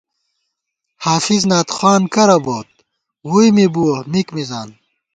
[1.05, 2.69] حافظ نعت خوان کرہ بوت،
[3.27, 4.69] ووئی می بُوَہ مِک مِزان